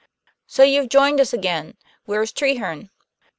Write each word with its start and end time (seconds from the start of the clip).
"So 0.47 0.63
you've 0.63 0.89
joined 0.89 1.19
us 1.19 1.31
again; 1.31 1.77
where's 2.05 2.31
Treherne?" 2.31 2.89